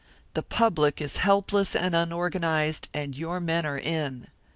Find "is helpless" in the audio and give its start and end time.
0.99-1.75